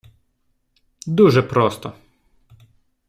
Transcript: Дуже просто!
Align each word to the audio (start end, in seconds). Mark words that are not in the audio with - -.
Дуже 1.07 1.41
просто! 1.43 1.93